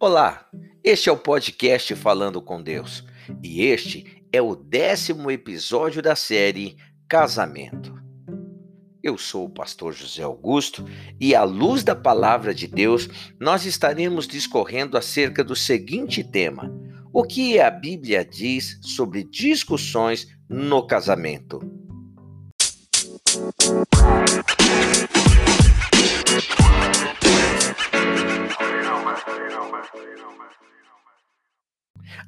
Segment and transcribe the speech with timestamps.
[0.00, 0.48] Olá,
[0.82, 3.04] este é o podcast Falando com Deus
[3.42, 6.76] e este é o décimo episódio da série
[7.08, 7.98] Casamento.
[9.02, 10.84] Eu sou o pastor José Augusto
[11.20, 13.08] e, à luz da palavra de Deus,
[13.40, 16.70] nós estaremos discorrendo acerca do seguinte tema:
[17.12, 21.77] o que a Bíblia diz sobre discussões no casamento.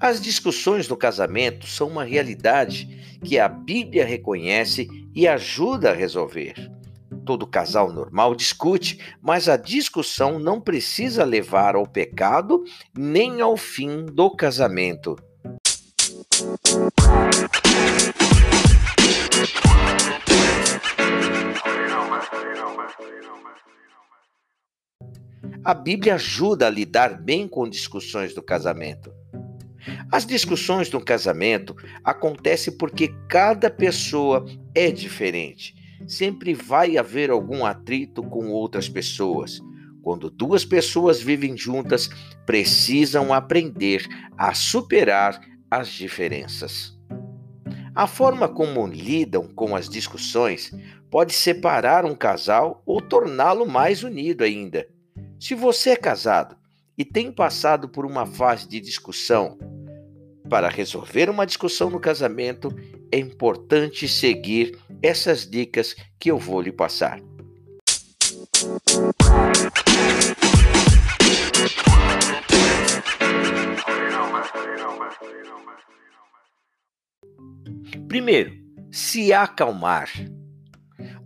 [0.00, 6.54] As discussões no casamento são uma realidade que a Bíblia reconhece e ajuda a resolver.
[7.26, 12.64] Todo casal normal discute, mas a discussão não precisa levar ao pecado
[12.96, 15.16] nem ao fim do casamento.
[25.62, 29.12] A Bíblia ajuda a lidar bem com discussões do casamento.
[30.10, 31.74] As discussões no casamento
[32.05, 35.74] acontecem porque cada pessoa é diferente.
[36.07, 39.60] Sempre vai haver algum atrito com outras pessoas.
[40.02, 42.09] Quando duas pessoas vivem juntas,
[42.47, 46.99] precisam aprender a superar as diferenças.
[47.95, 50.73] A forma como lidam com as discussões
[51.10, 54.87] pode separar um casal ou torná-lo mais unido ainda.
[55.38, 56.57] Se você é casado
[56.97, 59.59] e tem passado por uma fase de discussão,
[60.51, 62.74] para resolver uma discussão no casamento,
[63.12, 67.20] é importante seguir essas dicas que eu vou lhe passar.
[78.09, 78.53] Primeiro,
[78.91, 80.10] se acalmar.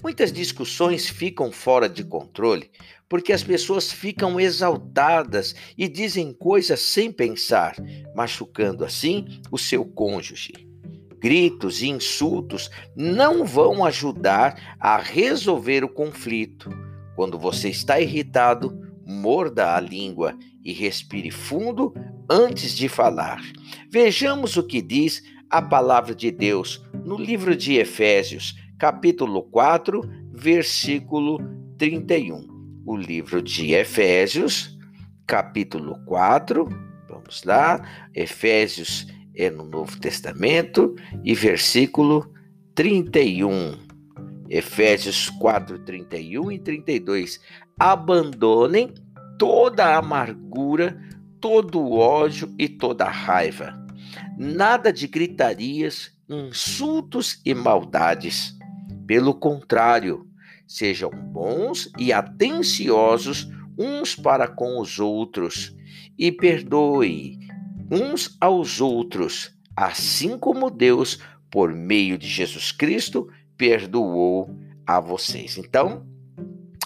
[0.03, 2.70] Muitas discussões ficam fora de controle
[3.15, 7.77] porque as pessoas ficam exaltadas e dizem coisas sem pensar,
[8.12, 10.53] machucando assim o seu cônjuge.
[11.21, 16.69] Gritos e insultos não vão ajudar a resolver o conflito.
[17.15, 21.94] Quando você está irritado, morda a língua e respire fundo
[22.28, 23.41] antes de falar.
[23.93, 30.00] Vejamos o que diz a palavra de Deus no livro de Efésios, capítulo 4,
[30.33, 31.38] versículo
[31.78, 32.53] 31.
[32.87, 34.78] O livro de Efésios,
[35.27, 36.69] capítulo 4,
[37.09, 37.83] vamos lá,
[38.15, 40.94] Efésios é no Novo Testamento
[41.25, 42.31] e versículo
[42.75, 43.78] 31.
[44.50, 47.41] Efésios 4, 31 e 32.
[47.78, 48.93] Abandonem
[49.39, 51.00] toda a amargura,
[51.41, 53.75] todo o ódio e toda a raiva.
[54.39, 58.55] Nada de gritarias, insultos e maldades
[59.06, 60.27] pelo contrário,
[60.66, 63.48] sejam bons e atenciosos
[63.78, 65.75] uns para com os outros
[66.19, 67.38] e perdoe
[67.91, 71.19] uns aos outros, assim como Deus,
[71.50, 74.50] por meio de Jesus Cristo, perdoou
[74.86, 75.58] a vocês.
[75.58, 76.06] Então,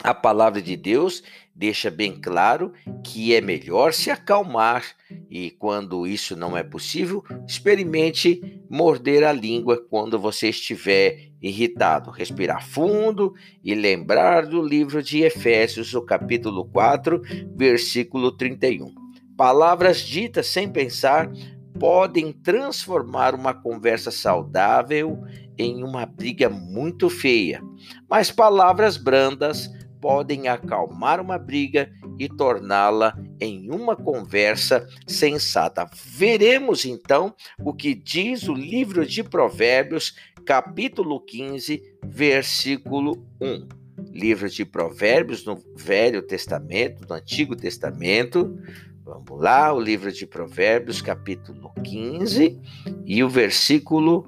[0.02, 1.22] a palavra de Deus
[1.54, 2.72] deixa bem claro
[3.02, 4.84] que é melhor se acalmar
[5.28, 12.10] e, quando isso não é possível, experimente morder a língua quando você estiver irritado.
[12.10, 17.22] Respirar fundo e lembrar do livro de Efésios, o capítulo 4,
[17.56, 18.94] versículo 31.
[19.36, 21.30] Palavras ditas sem pensar
[21.78, 25.22] podem transformar uma conversa saudável
[25.56, 27.62] em uma briga muito feia,
[28.08, 29.70] mas palavras brandas
[30.00, 35.88] podem acalmar uma briga e torná-la em uma conversa sensata.
[36.04, 40.14] Veremos então o que diz o livro de Provérbios,
[40.48, 43.68] capítulo 15, versículo 1.
[44.14, 48.58] Livro de Provérbios no Velho Testamento, no Antigo Testamento.
[49.04, 52.58] Vamos lá, o livro de Provérbios, capítulo 15,
[53.04, 54.24] e o versículo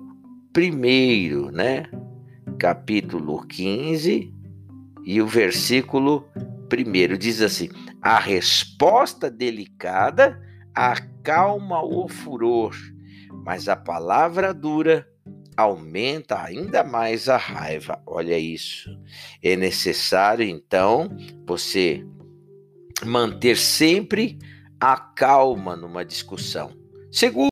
[0.54, 1.90] 1, né?
[2.58, 4.30] Capítulo 15,
[5.06, 6.28] e o versículo
[6.68, 7.70] primeiro diz assim:
[8.02, 10.38] a resposta delicada
[10.74, 12.76] acalma o furor,
[13.42, 15.09] mas a palavra dura
[15.60, 18.02] aumenta ainda mais a raiva.
[18.06, 18.90] Olha isso.
[19.42, 21.08] É necessário então
[21.46, 22.04] você
[23.04, 24.38] manter sempre
[24.80, 26.72] a calma numa discussão.
[27.12, 27.50] Segundo,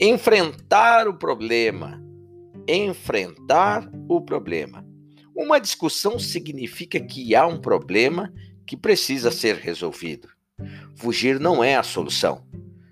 [0.00, 2.00] enfrentar o problema.
[2.68, 4.87] Enfrentar o problema.
[5.38, 8.34] Uma discussão significa que há um problema
[8.66, 10.28] que precisa ser resolvido.
[10.96, 12.44] Fugir não é a solução.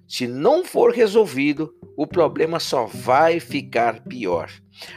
[0.06, 4.48] Se não for resolvido, o problema só vai ficar pior.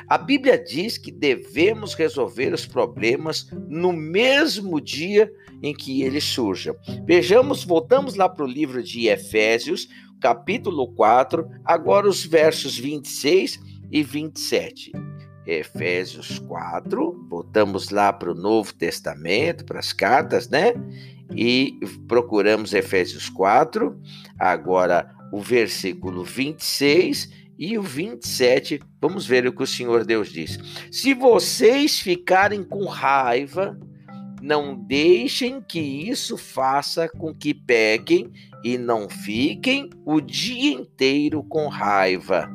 [0.07, 5.28] A Bíblia diz que devemos resolver os problemas no mesmo dia
[5.63, 6.75] em que eles surjam.
[7.04, 9.88] Vejamos, voltamos lá para o livro de Efésios,
[10.22, 13.60] capítulo 4, agora os versos 26
[13.92, 14.92] e 27.
[15.51, 20.74] Efésios 4, voltamos lá para o Novo Testamento, para as cartas, né?
[21.36, 24.00] E procuramos Efésios 4,
[24.38, 28.80] agora o versículo 26 e o 27.
[29.01, 30.57] Vamos ver o que o Senhor Deus diz.
[30.92, 33.78] Se vocês ficarem com raiva,
[34.42, 38.31] não deixem que isso faça com que pequem
[38.63, 42.50] e não fiquem o dia inteiro com raiva.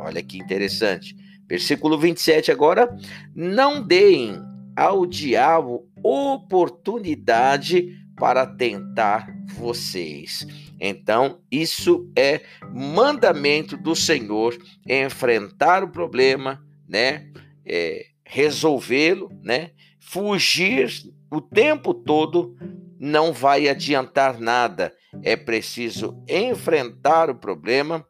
[0.00, 1.16] Olha que interessante.
[1.48, 2.88] Versículo 27 agora.
[3.34, 4.40] Não deem
[4.74, 10.46] ao diabo oportunidade para tentar vocês.
[10.80, 14.56] Então, isso é mandamento do Senhor,
[14.86, 17.30] enfrentar o problema, né?
[17.64, 19.70] É, resolvê-lo, né?
[20.00, 20.90] Fugir
[21.30, 22.56] o tempo todo
[22.98, 24.92] não vai adiantar nada.
[25.22, 28.06] É preciso enfrentar o problema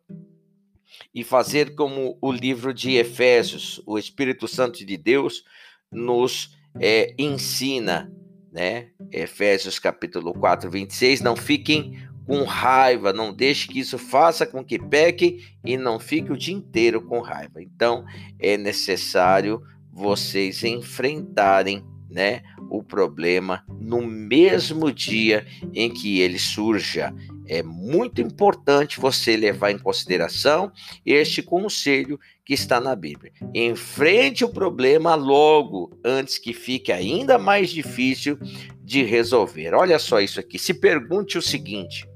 [1.17, 5.45] e fazer como o livro de Efésios, o Espírito Santo de Deus
[5.91, 8.13] nos é, ensina,
[8.53, 8.89] né?
[9.11, 11.23] Efésios capítulo 4, 26.
[11.23, 16.31] Não fiquem com raiva, não deixe que isso faça com que pequem e não fique
[16.31, 17.63] o dia inteiro com raiva.
[17.63, 18.05] Então,
[18.39, 27.15] é necessário vocês enfrentarem né, o problema no mesmo dia em que ele surja.
[27.49, 30.73] É muito importante você levar em consideração
[31.05, 33.33] este conselho que está na Bíblia.
[33.55, 38.39] Enfrente o problema logo, antes que fique ainda mais difícil
[38.83, 39.75] de resolver.
[39.75, 40.59] Olha só isso aqui.
[40.59, 42.09] Se pergunte o seguinte: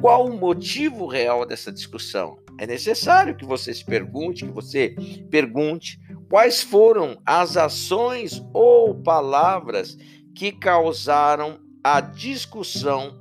[0.00, 2.38] qual o motivo real dessa discussão?
[2.58, 4.94] É necessário que você se pergunte, que você
[5.30, 9.96] pergunte quais foram as ações ou palavras
[10.34, 13.18] que causaram a discussão,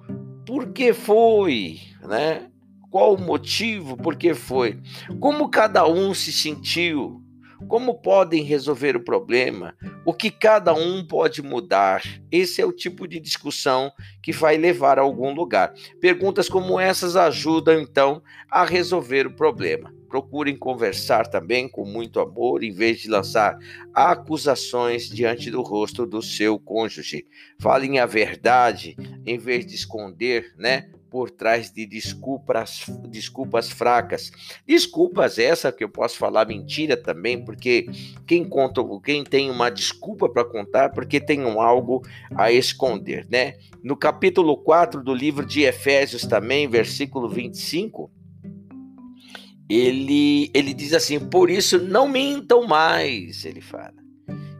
[0.47, 2.47] por que foi, né?
[2.89, 4.79] Qual o motivo, por que foi?
[5.19, 7.21] Como cada um se sentiu?
[7.67, 9.75] Como podem resolver o problema?
[10.05, 12.01] O que cada um pode mudar?
[12.31, 15.73] Esse é o tipo de discussão que vai levar a algum lugar.
[15.99, 19.93] Perguntas como essas ajudam, então, a resolver o problema.
[20.07, 23.57] Procurem conversar também com muito amor, em vez de lançar
[23.93, 27.25] acusações diante do rosto do seu cônjuge.
[27.59, 28.95] Falem a verdade,
[29.25, 30.89] em vez de esconder, né?
[31.09, 34.31] Por trás de desculpas, desculpas fracas.
[34.65, 37.87] Desculpas essa que eu posso falar mentira também, porque
[38.25, 42.01] quem conta, quem tem uma desculpa para contar, porque tem um algo
[42.35, 43.55] a esconder, né?
[43.83, 48.11] No capítulo 4 do livro de Efésios também, versículo 25,
[49.69, 53.95] ele ele diz assim: "Por isso não mintam mais", ele fala.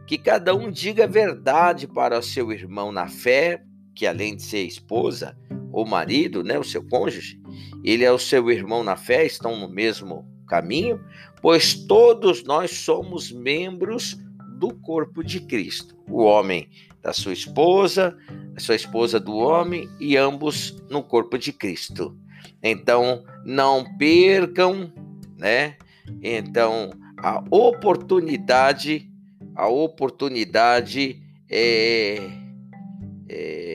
[0.06, 3.62] Que cada um diga a verdade para o seu irmão na fé,
[3.98, 5.36] que além de ser esposa,
[5.72, 7.40] o marido, né, o seu cônjuge,
[7.82, 11.04] ele é o seu irmão na fé, estão no mesmo caminho,
[11.42, 14.16] pois todos nós somos membros
[14.56, 15.96] do corpo de Cristo.
[16.08, 16.68] O homem
[17.02, 18.16] da sua esposa,
[18.56, 22.16] a sua esposa do homem e ambos no corpo de Cristo.
[22.62, 24.92] Então, não percam,
[25.36, 25.76] né?
[26.22, 29.10] Então, a oportunidade,
[29.56, 31.20] a oportunidade
[31.50, 32.30] é,
[33.28, 33.67] é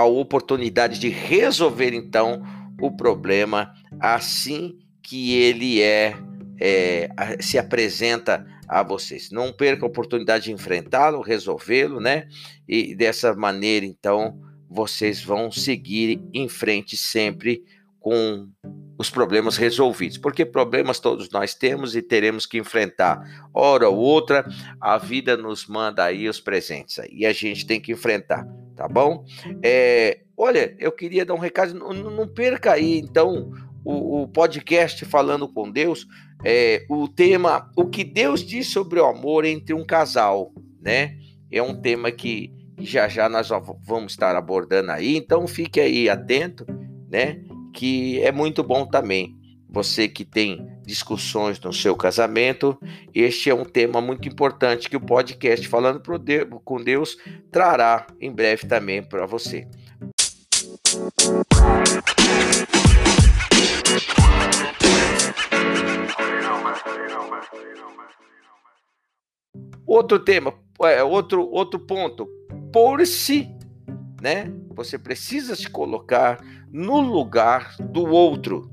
[0.00, 2.42] a oportunidade de resolver então
[2.80, 6.16] o problema assim que ele é,
[6.58, 7.08] é
[7.40, 9.30] se apresenta a vocês.
[9.30, 12.28] Não perca a oportunidade de enfrentá-lo, resolvê-lo, né?
[12.68, 17.64] E dessa maneira, então, vocês vão seguir em frente sempre
[17.98, 18.48] com
[18.96, 23.48] os problemas resolvidos, porque problemas todos nós temos e teremos que enfrentar.
[23.52, 24.46] Hora ou outra,
[24.80, 28.46] a vida nos manda aí os presentes aí, e a gente tem que enfrentar
[28.80, 29.26] tá bom?
[29.62, 33.52] É, olha, eu queria dar um recado, não, não perca aí, então,
[33.84, 36.06] o, o, podcast Falando com Deus,
[36.42, 41.14] é, o tema, o que Deus diz sobre o amor entre um casal, né?
[41.52, 43.50] É um tema que já já nós
[43.86, 46.64] vamos estar abordando aí, então fique aí atento,
[47.06, 47.38] né?
[47.74, 49.36] Que é muito bom também.
[49.68, 52.76] Você que tem discussões no seu casamento,
[53.14, 56.02] este é um tema muito importante que o podcast Falando
[56.64, 57.16] com Deus
[57.52, 59.68] trará em breve também para você.
[69.86, 72.28] Outro tema, é, outro, outro ponto,
[72.72, 73.48] por-se,
[74.20, 74.52] né?
[74.74, 76.40] Você precisa se colocar
[76.72, 78.70] no lugar do outro.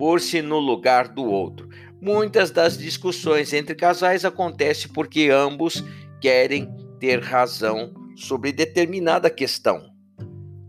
[0.00, 1.68] Pôr-se no lugar do outro.
[2.00, 5.84] Muitas das discussões entre casais acontecem porque ambos
[6.22, 9.92] querem ter razão sobre determinada questão.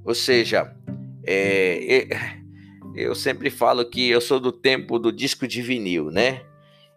[0.03, 0.75] Ou seja,
[1.25, 2.41] é, é,
[2.93, 6.41] eu sempre falo que eu sou do tempo do disco de vinil, né?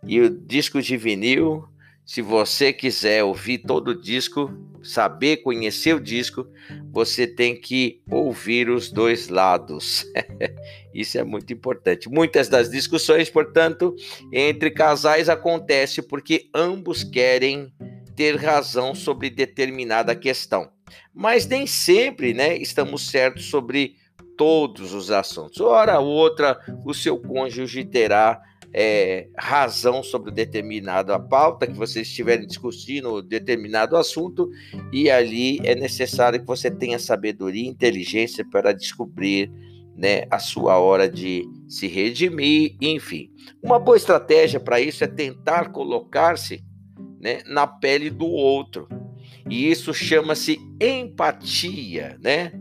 [0.05, 1.69] E o disco de vinil,
[2.07, 4.51] se você quiser ouvir todo o disco,
[4.83, 6.47] saber conhecer o disco,
[6.93, 10.05] você tem que ouvir os dois lados.
[10.95, 12.09] Isso é muito importante.
[12.09, 13.97] Muitas das discussões, portanto,
[14.31, 17.73] entre casais acontecem porque ambos querem
[18.15, 20.71] ter razão sobre determinada questão.
[21.13, 23.97] Mas nem sempre, né, estamos certos sobre
[24.37, 25.61] todos os assuntos.
[25.61, 28.41] Ora outra, o seu cônjuge terá
[28.75, 34.51] é, razão sobre determinada pauta que vocês estiverem discutindo determinado assunto
[34.93, 39.49] e ali é necessário que você tenha sabedoria e inteligência para descobrir
[39.97, 43.31] né, a sua hora de se redimir, enfim.
[43.63, 46.65] Uma boa estratégia para isso é tentar colocar-se
[47.21, 48.89] né, na pele do outro.
[49.49, 52.53] E isso chama-se empatia, né?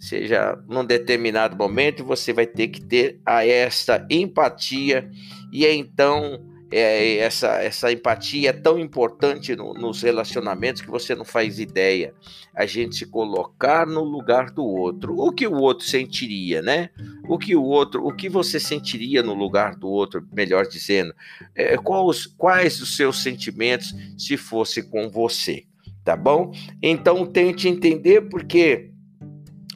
[0.00, 5.10] seja num determinado momento você vai ter que ter a essa empatia
[5.52, 6.40] e é então
[6.72, 12.14] é, essa, essa empatia é tão importante no, nos relacionamentos que você não faz ideia.
[12.54, 15.18] A gente se colocar no lugar do outro.
[15.18, 16.90] O que o outro sentiria, né?
[17.28, 21.12] O que o outro, o que você sentiria no lugar do outro, melhor dizendo.
[21.56, 25.64] É, quais, quais os seus sentimentos se fosse com você,
[26.04, 26.52] tá bom?
[26.80, 28.90] Então tente entender porque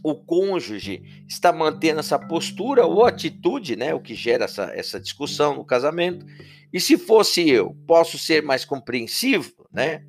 [0.05, 5.57] o cônjuge está mantendo essa postura ou atitude, né, o que gera essa, essa discussão
[5.57, 6.27] no casamento.
[6.71, 10.05] E se fosse eu, posso ser mais compreensivo, né?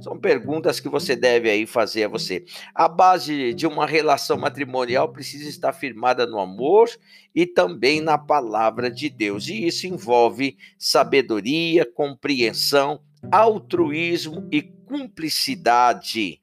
[0.00, 2.44] São perguntas que você deve aí fazer a você.
[2.74, 6.90] A base de uma relação matrimonial precisa estar firmada no amor
[7.34, 9.48] e também na palavra de Deus.
[9.48, 16.42] E isso envolve sabedoria, compreensão, altruísmo e cumplicidade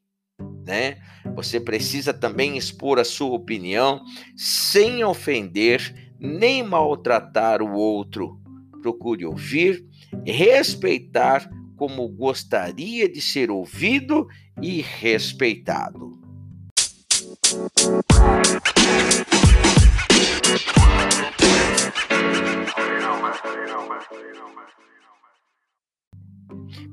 [0.66, 0.98] né?
[1.36, 4.02] Você precisa também expor a sua opinião
[4.36, 8.40] sem ofender nem maltratar o outro.
[8.82, 9.86] Procure ouvir,
[10.26, 14.28] respeitar como gostaria de ser ouvido
[14.62, 16.16] e respeitado.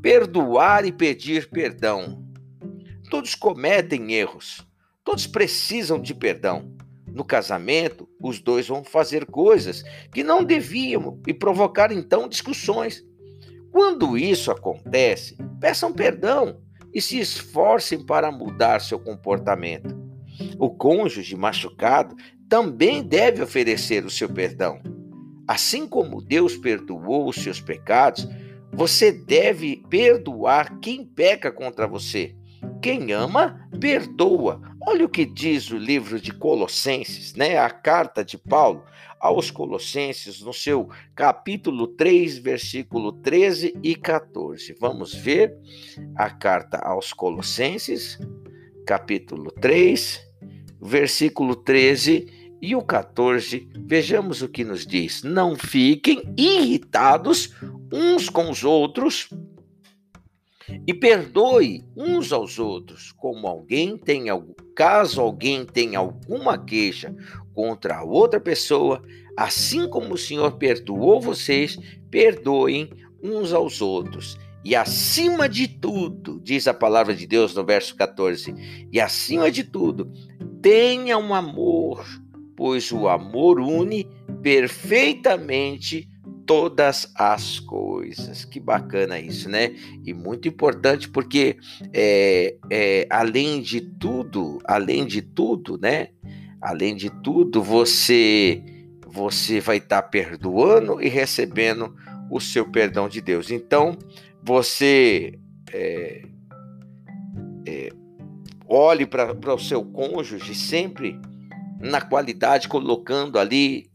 [0.03, 2.22] Perdoar e pedir perdão
[3.13, 4.67] Todos cometem erros.
[5.05, 6.75] Todos precisam de perdão.
[7.07, 13.05] No casamento, os dois vão fazer coisas que não deviam e provocar então discussões.
[13.71, 19.95] Quando isso acontece, peçam perdão e se esforcem para mudar seu comportamento.
[20.59, 22.17] O cônjuge machucado
[22.49, 24.81] também deve oferecer o seu perdão.
[25.47, 28.27] Assim como Deus perdoou os seus pecados,
[28.73, 32.35] você deve perdoar quem peca contra você.
[32.81, 34.61] Quem ama, perdoa.
[34.81, 37.59] Olha o que diz o livro de Colossenses, né?
[37.59, 38.85] A carta de Paulo
[39.21, 44.77] aos Colossenses, no seu capítulo 3, versículo 13 e 14.
[44.81, 45.57] Vamos ver
[46.17, 48.19] a carta aos Colossenses,
[48.85, 50.21] capítulo 3,
[50.81, 52.27] versículo 13
[52.61, 53.69] e o 14.
[53.87, 57.55] Vejamos o que nos diz: Não fiquem irritados
[57.93, 59.29] uns com os outros
[60.87, 64.25] e perdoe uns aos outros, como alguém tem
[64.75, 67.15] caso alguém tenha alguma queixa
[67.55, 69.03] contra a outra pessoa,
[69.37, 71.79] assim como o Senhor perdoou vocês,
[72.11, 72.91] perdoem
[73.23, 74.37] uns aos outros.
[74.65, 78.55] E acima de tudo, diz a palavra de Deus no verso 14,
[78.91, 80.11] e acima de tudo,
[80.61, 82.05] tenha um amor,
[82.57, 84.09] pois o amor une
[84.43, 86.09] perfeitamente
[86.47, 88.45] todas as coisas.
[88.45, 89.75] Que bacana isso, né?
[90.05, 91.57] E muito importante porque
[91.93, 96.09] é, é, além de tudo, além de tudo, né?
[96.61, 98.63] Além de tudo, você
[99.07, 101.95] você vai estar tá perdoando e recebendo
[102.31, 103.51] o seu perdão de Deus.
[103.51, 103.99] Então,
[104.43, 105.39] você
[105.71, 106.23] é,
[107.67, 107.91] é,
[108.67, 111.21] olhe para o seu cônjuge sempre
[111.83, 113.91] na qualidade, colocando ali,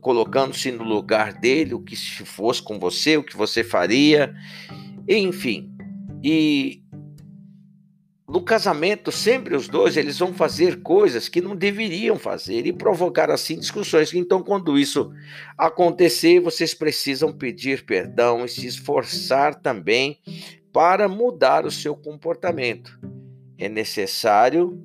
[0.00, 4.34] colocando-se no lugar dele, o que se fosse com você, o que você faria,
[5.08, 5.70] enfim.
[6.22, 6.82] E
[8.28, 13.30] no casamento, sempre os dois eles vão fazer coisas que não deveriam fazer e provocar
[13.30, 14.12] assim discussões.
[14.12, 15.12] Então, quando isso
[15.56, 20.18] acontecer, vocês precisam pedir perdão e se esforçar também
[20.72, 22.98] para mudar o seu comportamento.
[23.58, 24.82] É necessário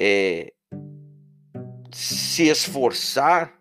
[0.00, 0.52] é,
[1.96, 3.54] se esforçar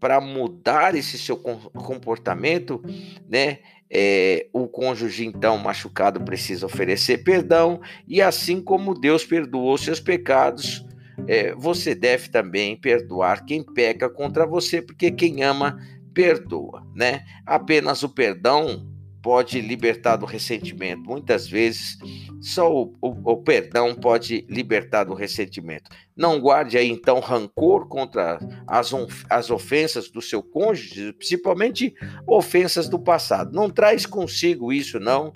[0.00, 2.82] para mudar esse seu comportamento,
[3.28, 3.58] né?
[3.92, 10.86] É, o cônjuge então machucado precisa oferecer perdão e assim como Deus perdoou seus pecados,
[11.26, 15.76] é, você deve também perdoar quem peca contra você, porque quem ama
[16.14, 17.24] perdoa, né?
[17.46, 18.88] Apenas o perdão
[19.22, 21.02] pode libertar do ressentimento.
[21.02, 21.98] Muitas vezes,
[22.40, 25.90] só o, o, o, perdão pode libertar do ressentimento.
[26.16, 28.92] Não guarde aí, então, rancor contra as,
[29.28, 31.94] as ofensas do seu cônjuge, principalmente
[32.26, 33.54] ofensas do passado.
[33.54, 35.32] Não traz consigo isso, não,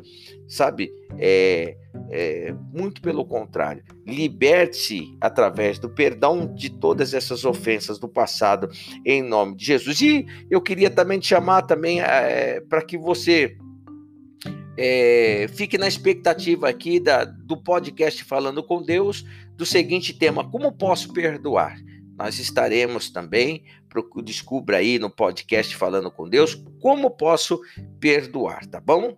[0.47, 0.93] sabe?
[1.19, 1.76] É,
[2.11, 3.83] é, muito pelo contrário.
[4.07, 8.69] Liberte-se através do perdão de todas essas ofensas do passado,
[9.04, 10.00] em nome de Jesus.
[10.00, 13.57] E eu queria também te chamar também é, para que você
[14.76, 19.25] é, fique na expectativa aqui da, do podcast Falando com Deus,
[19.56, 21.76] do seguinte tema: Como posso perdoar?
[22.16, 23.64] Nós estaremos também,
[24.25, 27.61] descubra aí no podcast Falando com Deus, como posso
[27.99, 29.16] perdoar, tá bom?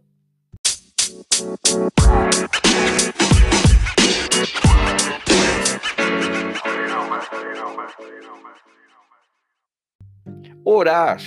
[10.64, 11.20] Orar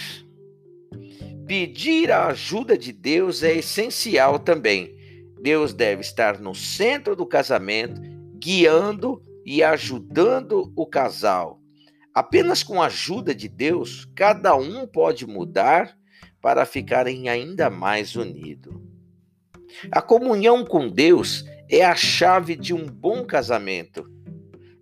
[1.49, 4.95] Pedir a ajuda de Deus é essencial também.
[5.41, 7.99] Deus deve estar no centro do casamento,
[8.39, 11.59] guiando e ajudando o casal.
[12.13, 15.97] Apenas com a ajuda de Deus, cada um pode mudar
[16.41, 18.73] para ficarem ainda mais unidos.
[19.91, 24.09] A comunhão com Deus é a chave de um bom casamento.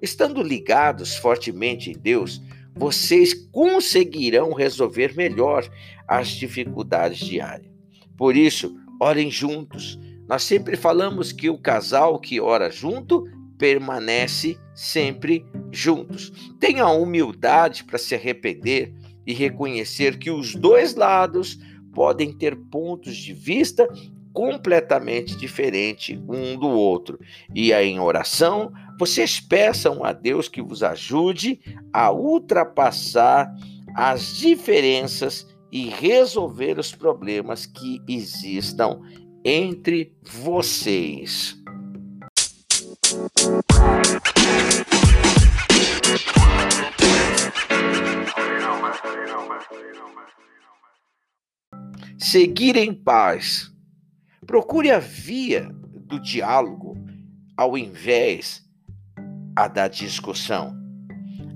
[0.02, 2.42] Estando ligados fortemente em Deus,
[2.76, 5.68] vocês conseguirão resolver melhor
[6.08, 7.72] as dificuldades diárias.
[8.16, 10.00] Por isso, orem juntos.
[10.28, 13.26] Nós sempre falamos que o casal que ora junto
[13.58, 16.32] permanece sempre juntos.
[16.60, 18.94] Tenha humildade para se arrepender
[19.26, 21.60] e reconhecer que os dois lados
[21.94, 23.88] podem ter pontos de vista
[24.31, 27.20] completamente diferentes um do outro.
[27.55, 31.60] E aí, em oração, vocês peçam a Deus que vos ajude
[31.92, 33.51] a ultrapassar
[33.96, 39.01] as diferenças e resolver os problemas que existam
[39.44, 41.58] entre vocês.
[52.17, 53.72] Seguir em paz.
[54.46, 55.70] Procure a via
[56.05, 56.98] do diálogo
[57.55, 58.61] ao invés
[59.55, 60.75] a da discussão.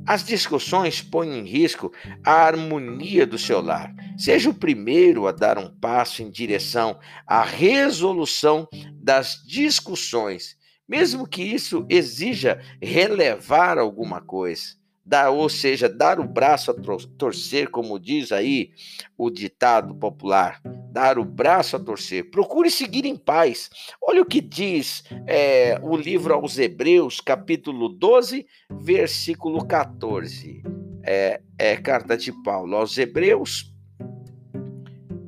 [0.07, 1.91] As discussões põem em risco
[2.23, 3.93] a harmonia do seu lar.
[4.17, 10.55] Seja o primeiro a dar um passo em direção à resolução das discussões,
[10.91, 16.73] mesmo que isso exija relevar alguma coisa dar, ou seja, dar o braço a
[17.17, 18.71] torcer, como diz aí
[19.17, 22.29] o ditado popular, dar o braço a torcer.
[22.29, 23.69] Procure seguir em paz.
[24.01, 30.61] Olha o que diz é, o livro aos Hebreus, capítulo 12, versículo 14.
[31.03, 33.73] É, é carta de Paulo aos Hebreus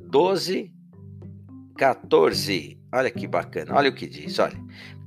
[0.10, 0.71] 12,
[1.78, 2.80] 14.
[2.93, 4.62] Olha que bacana, olha o que diz, olha.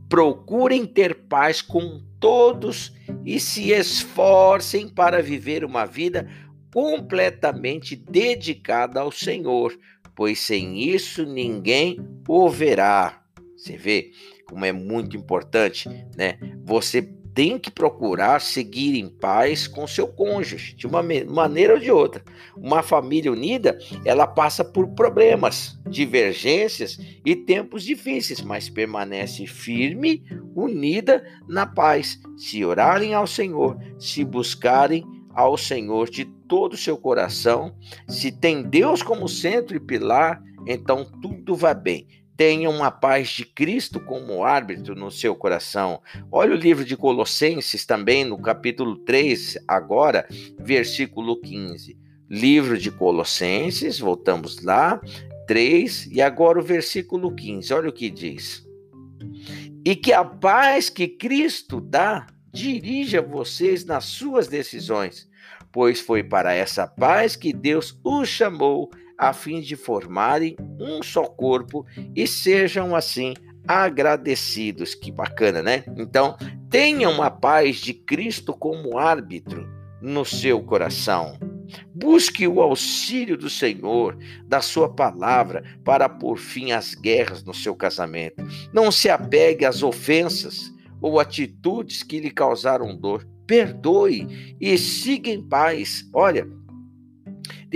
[0.09, 2.92] Procurem ter paz com todos
[3.25, 6.29] e se esforcem para viver uma vida
[6.73, 9.77] completamente dedicada ao Senhor,
[10.14, 13.23] pois sem isso ninguém o verá.
[13.57, 14.12] Você vê
[14.47, 16.38] como é muito importante, né?
[16.64, 17.03] Você
[17.37, 22.25] tem que procurar seguir em paz com seu cônjuge, de uma maneira ou de outra.
[22.57, 31.22] Uma família unida, ela passa por problemas, divergências e tempos difíceis, mas permanece firme, unida
[31.46, 32.18] na paz.
[32.38, 37.77] Se orarem ao Senhor, se buscarem ao Senhor de todo o seu coração,
[38.09, 42.09] se tem Deus como centro e pilar, então tudo vai bem.
[42.37, 46.03] Tenham a paz de Cristo como árbitro no seu coração.
[46.31, 51.96] Olha o livro de Colossenses também, no capítulo 3, agora, versículo 15.
[52.29, 55.01] Livro de Colossenses, voltamos lá,
[55.46, 57.72] 3, e agora o versículo 15.
[57.72, 58.66] Olha o que diz.
[59.83, 65.27] E que a paz que Cristo dá dirija vocês nas suas decisões,
[65.72, 71.24] pois foi para essa paz que Deus os chamou a fim de formarem um só
[71.24, 73.35] corpo e sejam assim
[73.66, 74.94] agradecidos.
[74.94, 75.85] Que bacana, né?
[75.96, 76.37] Então,
[76.70, 79.66] tenham a paz de Cristo como árbitro
[80.00, 81.38] no seu coração.
[81.92, 87.74] Busque o auxílio do Senhor, da Sua palavra, para pôr fim às guerras no seu
[87.74, 88.44] casamento.
[88.72, 93.26] Não se apegue às ofensas ou atitudes que lhe causaram dor.
[93.46, 96.09] Perdoe e siga em paz.
[96.12, 96.46] Olha,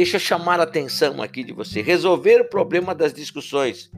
[0.00, 1.82] deixa eu chamar a atenção aqui de você.
[1.82, 3.90] Resolver o problema das discussões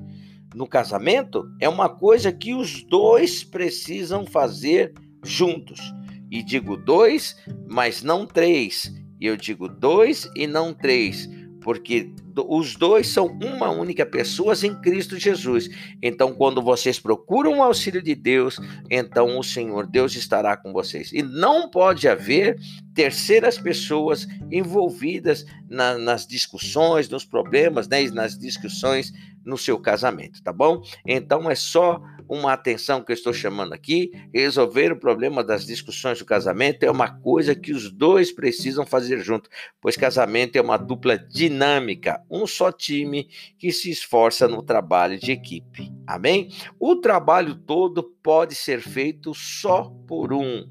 [0.53, 5.81] no casamento é uma coisa que os dois precisam fazer juntos.
[6.29, 7.37] E digo dois,
[7.69, 8.93] mas não três.
[9.21, 11.29] Eu digo dois e não três,
[11.62, 15.68] porque os dois são uma única pessoa em Cristo Jesus.
[16.03, 18.59] Então, quando vocês procuram o auxílio de Deus,
[18.90, 21.12] então o Senhor Deus estará com vocês.
[21.12, 22.59] E não pode haver
[22.94, 29.12] terceiras pessoas envolvidas na, nas discussões, nos problemas, né, nas discussões
[29.44, 30.83] no seu casamento, tá bom?
[31.07, 34.11] Então é só uma atenção que eu estou chamando aqui.
[34.33, 39.21] Resolver o problema das discussões do casamento é uma coisa que os dois precisam fazer
[39.21, 39.49] junto,
[39.81, 45.33] pois casamento é uma dupla dinâmica, um só time que se esforça no trabalho de
[45.33, 45.93] equipe.
[46.07, 46.49] Amém?
[46.79, 50.67] O trabalho todo pode ser feito só por um.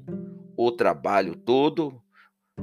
[0.56, 2.00] O trabalho todo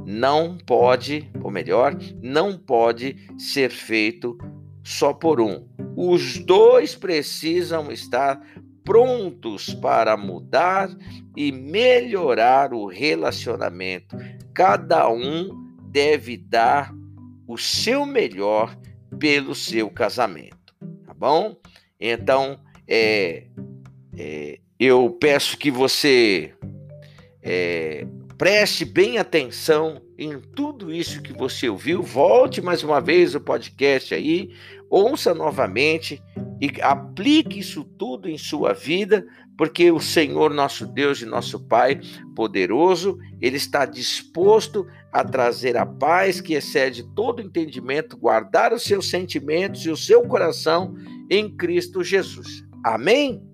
[0.05, 4.37] não pode, ou melhor, não pode ser feito
[4.83, 5.67] só por um.
[5.95, 8.41] Os dois precisam estar
[8.89, 10.89] prontos para mudar
[11.37, 14.17] e melhorar o relacionamento.
[14.51, 15.51] Cada um
[15.91, 16.91] deve dar
[17.47, 18.75] o seu melhor
[19.19, 20.73] pelo seu casamento,
[21.05, 21.55] tá bom?
[21.99, 23.43] Então, é,
[24.17, 26.55] é eu peço que você
[27.43, 28.07] é,
[28.39, 32.01] Preste bem atenção em tudo isso que você ouviu.
[32.01, 34.51] Volte mais uma vez o podcast aí,
[34.89, 36.23] ouça novamente
[36.61, 39.25] e aplique isso tudo em sua vida,
[39.57, 41.99] porque o Senhor nosso Deus e nosso Pai
[42.35, 49.09] poderoso, ele está disposto a trazer a paz que excede todo entendimento, guardar os seus
[49.09, 50.95] sentimentos e o seu coração
[51.29, 52.63] em Cristo Jesus.
[52.83, 53.48] Amém?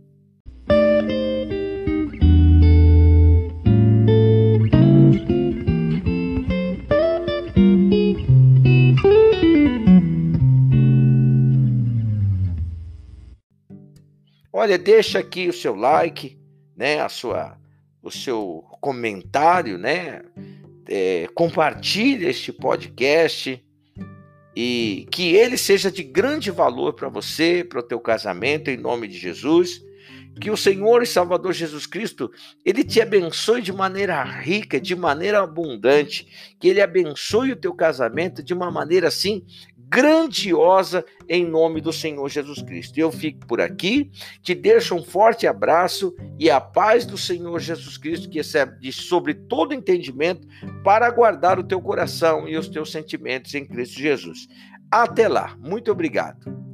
[14.65, 16.39] Olha, deixa aqui o seu like,
[16.75, 17.56] né, a sua,
[18.01, 20.23] o seu comentário, né,
[20.89, 23.63] é, compartilhe este podcast
[24.56, 29.08] e que ele seja de grande valor para você, para o teu casamento, em nome
[29.08, 29.86] de Jesus.
[30.41, 32.32] Que o Senhor e Salvador Jesus Cristo,
[32.65, 38.41] ele te abençoe de maneira rica, de maneira abundante, que ele abençoe o teu casamento
[38.41, 39.45] de uma maneira assim
[39.88, 42.98] grandiosa em nome do Senhor Jesus Cristo.
[42.98, 44.10] Eu fico por aqui,
[44.41, 49.34] te deixo um forte abraço e a paz do Senhor Jesus Cristo, que excede sobre
[49.34, 50.48] todo entendimento,
[50.84, 54.48] para guardar o teu coração e os teus sentimentos em Cristo Jesus.
[54.91, 55.56] Até lá.
[55.60, 56.64] Muito obrigado.